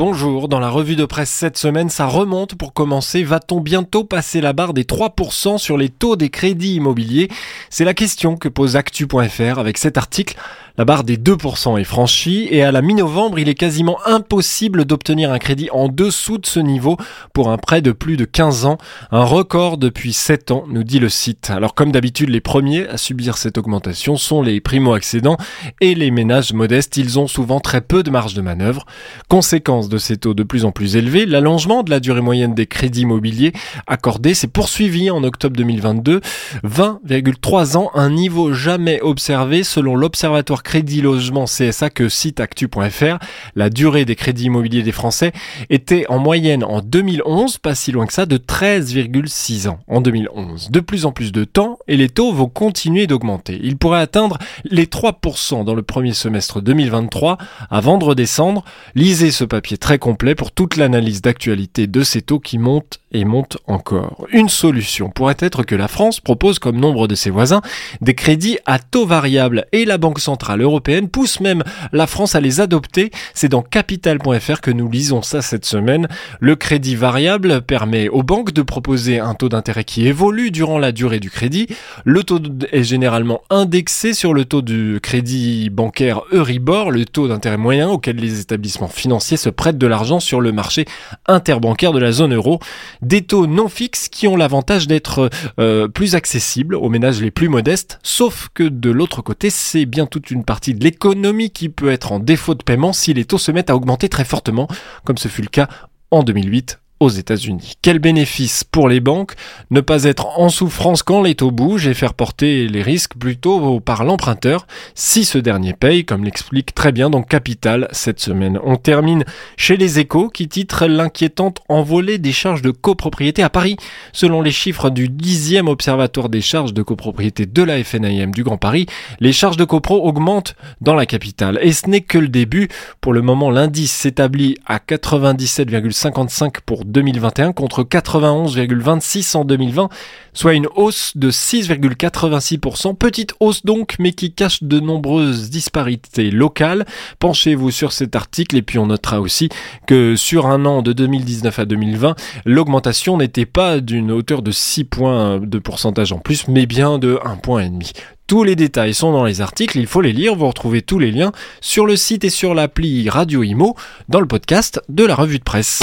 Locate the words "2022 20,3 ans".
35.56-37.90